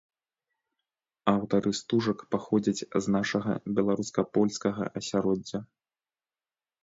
[1.33, 5.59] Аўтары стужак паходзяць з нашага беларуска-польскага асяроддзя.